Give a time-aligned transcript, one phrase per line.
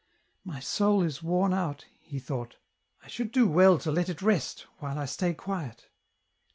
[0.53, 2.55] "My soul is worn out," he thought,"
[3.03, 5.89] I should do well to let it rest, while I stay quiet."